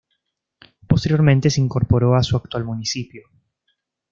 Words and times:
Posteriormente 0.87 1.51
se 1.51 1.61
incorporó 1.61 2.15
a 2.15 2.23
su 2.23 2.35
actual 2.35 2.65
municipio. 2.65 3.29